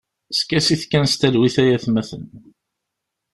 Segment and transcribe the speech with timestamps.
[0.39, 2.23] Skasit kan s talwit ay atmaten.